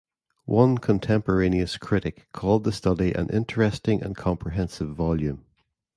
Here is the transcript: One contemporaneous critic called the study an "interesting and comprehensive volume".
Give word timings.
One 0.47 0.79
contemporaneous 0.79 1.77
critic 1.77 2.25
called 2.33 2.63
the 2.63 2.71
study 2.71 3.13
an 3.13 3.29
"interesting 3.29 4.01
and 4.01 4.15
comprehensive 4.17 4.89
volume". 4.95 5.45